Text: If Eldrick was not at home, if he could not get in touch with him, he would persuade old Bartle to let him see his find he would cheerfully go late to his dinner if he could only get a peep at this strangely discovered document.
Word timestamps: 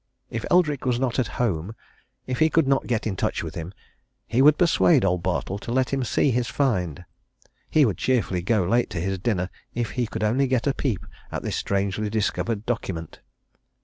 If 0.31 0.45
Eldrick 0.49 0.83
was 0.83 0.99
not 0.99 1.19
at 1.19 1.37
home, 1.37 1.75
if 2.25 2.39
he 2.39 2.49
could 2.49 2.67
not 2.67 2.87
get 2.87 3.05
in 3.05 3.15
touch 3.15 3.43
with 3.43 3.53
him, 3.53 3.71
he 4.25 4.41
would 4.41 4.57
persuade 4.57 5.05
old 5.05 5.21
Bartle 5.21 5.59
to 5.59 5.71
let 5.71 5.93
him 5.93 6.03
see 6.03 6.31
his 6.31 6.47
find 6.47 7.05
he 7.69 7.85
would 7.85 7.99
cheerfully 7.99 8.41
go 8.41 8.63
late 8.63 8.89
to 8.89 8.99
his 8.99 9.19
dinner 9.19 9.51
if 9.75 9.91
he 9.91 10.07
could 10.07 10.23
only 10.23 10.47
get 10.47 10.65
a 10.65 10.73
peep 10.73 11.05
at 11.31 11.43
this 11.43 11.55
strangely 11.57 12.09
discovered 12.09 12.65
document. 12.65 13.19